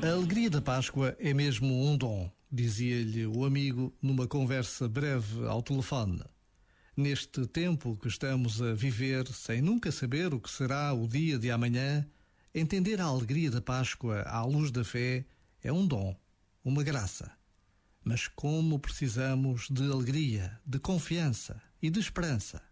A 0.00 0.10
alegria 0.12 0.48
da 0.48 0.62
Páscoa 0.62 1.16
é 1.18 1.34
mesmo 1.34 1.84
um 1.84 1.96
dom, 1.96 2.30
dizia-lhe 2.52 3.26
o 3.26 3.44
amigo 3.44 3.92
numa 4.00 4.28
conversa 4.28 4.88
breve 4.88 5.44
ao 5.44 5.60
telefone. 5.60 6.22
Neste 6.96 7.44
tempo 7.48 7.96
que 7.96 8.06
estamos 8.06 8.62
a 8.62 8.74
viver, 8.74 9.26
sem 9.26 9.60
nunca 9.60 9.90
saber 9.90 10.32
o 10.32 10.38
que 10.38 10.48
será 10.48 10.92
o 10.92 11.08
dia 11.08 11.36
de 11.36 11.50
amanhã, 11.50 12.06
entender 12.54 13.00
a 13.00 13.06
alegria 13.06 13.50
da 13.50 13.60
Páscoa 13.60 14.22
à 14.22 14.44
luz 14.44 14.70
da 14.70 14.84
fé 14.84 15.26
é 15.64 15.72
um 15.72 15.84
dom, 15.84 16.16
uma 16.64 16.84
graça. 16.84 17.32
Mas 18.04 18.28
como 18.28 18.78
precisamos 18.78 19.66
de 19.68 19.82
alegria, 19.90 20.60
de 20.64 20.78
confiança 20.78 21.60
e 21.82 21.90
de 21.90 21.98
esperança. 21.98 22.62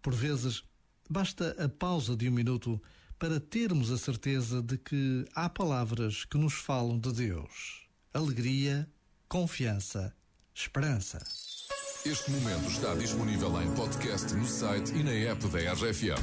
Por 0.00 0.14
vezes, 0.14 0.62
basta 1.10 1.56
a 1.58 1.68
pausa 1.68 2.16
de 2.16 2.28
um 2.28 2.32
minuto 2.32 2.80
para 3.18 3.40
termos 3.40 3.90
a 3.90 3.98
certeza 3.98 4.62
de 4.62 4.76
que 4.76 5.24
há 5.34 5.48
palavras 5.48 6.24
que 6.24 6.36
nos 6.36 6.54
falam 6.54 6.98
de 6.98 7.12
Deus. 7.12 7.86
Alegria, 8.12 8.88
confiança, 9.28 10.14
esperança. 10.54 11.18
Este 12.04 12.30
momento 12.30 12.70
está 12.70 12.94
disponível 12.94 13.60
em 13.60 13.74
podcast 13.74 14.32
no 14.34 14.46
site 14.46 14.94
e 14.94 15.02
na 15.02 15.12
app 15.12 15.48
da 15.48 15.72
RFM. 15.72 16.22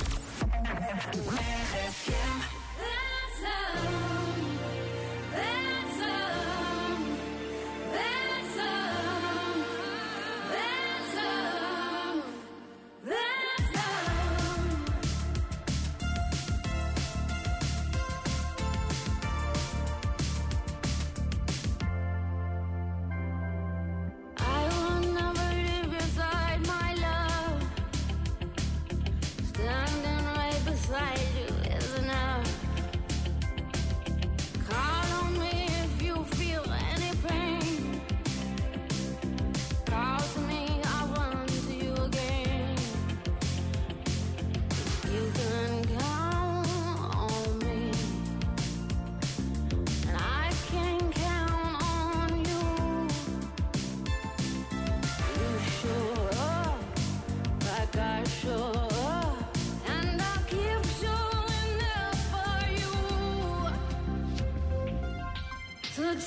like 30.94 31.23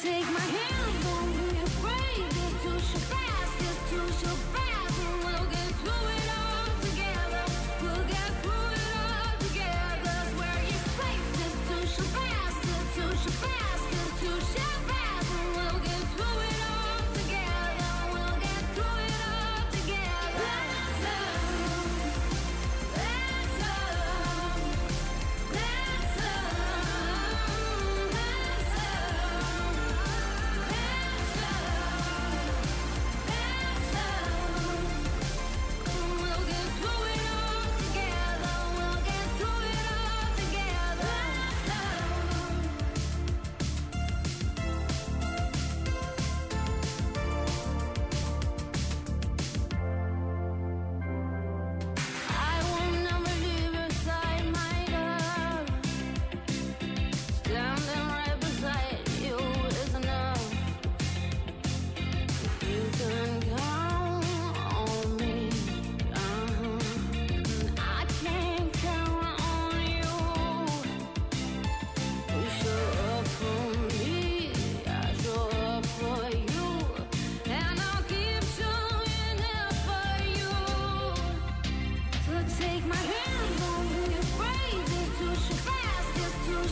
take 0.07 0.31
my 0.33 0.39
hand, 0.39 0.76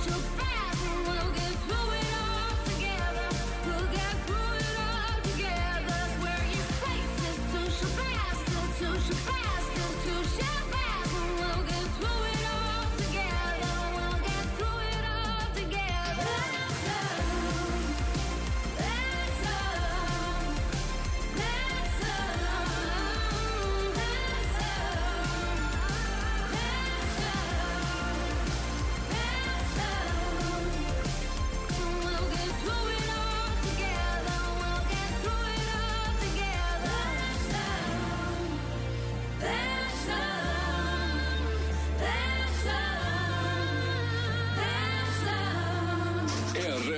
Bye. 0.07 0.65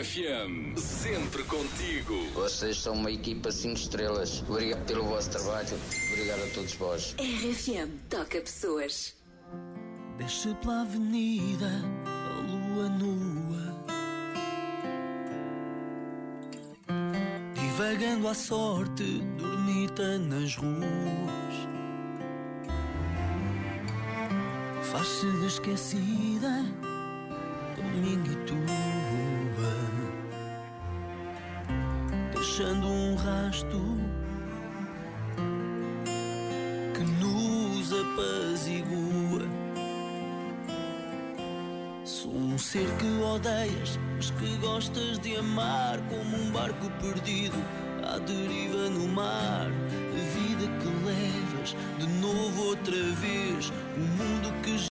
RFM, 0.06 0.78
sempre 0.78 1.42
contigo. 1.42 2.14
Vocês 2.32 2.76
são 2.78 2.94
uma 2.94 3.10
equipa 3.10 3.50
5 3.50 3.74
estrelas. 3.74 4.40
Obrigado 4.48 4.86
pelo 4.86 5.04
vosso 5.04 5.30
trabalho. 5.30 5.76
Obrigado 6.12 6.44
a 6.44 6.54
todos 6.54 6.74
vós. 6.74 7.16
RFM 7.18 7.90
toca 8.08 8.40
pessoas. 8.40 9.16
Desce 10.16 10.54
pela 10.62 10.82
avenida 10.82 11.66
a 12.06 12.41
lua 12.41 12.88
nua 12.88 13.76
Divagando 17.54 18.28
à 18.28 18.34
sorte, 18.34 19.20
dormita 19.36 20.18
nas 20.18 20.56
ruas 20.56 21.56
Faz-se 24.82 25.30
de 25.30 25.47
esquecida, 25.47 26.64
domingo 27.76 28.32
e 28.32 28.36
tua 28.47 28.85
Deixando 32.56 32.86
um 32.86 33.14
rasto 33.16 33.82
que 36.94 37.04
nos 37.22 37.92
apazigua 37.92 39.42
Sou 42.03 42.34
um 42.34 42.56
ser 42.56 42.88
que 42.97 43.22
odeias, 43.22 43.98
mas 44.14 44.30
que 44.30 44.56
gostas 44.56 45.18
de 45.18 45.36
amar 45.36 45.98
como 46.08 46.34
um 46.34 46.50
barco 46.50 46.91
perdido 46.98 47.62
à 48.03 48.16
deriva 48.20 48.88
no 48.88 49.06
mar. 49.06 49.66
A 49.66 50.38
vida 50.38 50.66
que 50.80 50.88
levas 51.04 51.76
de 51.98 52.06
novo 52.22 52.68
outra 52.68 52.97
vez, 52.97 53.70
o 53.97 54.00
mundo 54.00 54.62
que 54.62 54.78